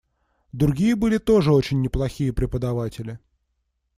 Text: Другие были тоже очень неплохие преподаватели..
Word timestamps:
Другие 0.51 0.95
были 0.95 1.19
тоже 1.19 1.53
очень 1.53 1.79
неплохие 1.79 2.33
преподаватели.. 2.33 3.19